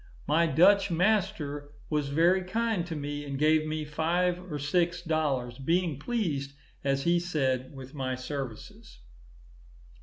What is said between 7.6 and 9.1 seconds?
with my services.